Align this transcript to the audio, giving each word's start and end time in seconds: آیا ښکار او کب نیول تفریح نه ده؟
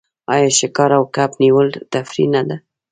آیا 0.33 0.49
ښکار 0.57 0.91
او 0.97 1.03
کب 1.15 1.31
نیول 1.41 1.67
تفریح 1.93 2.27
نه 2.33 2.41
ده؟ 2.47 2.55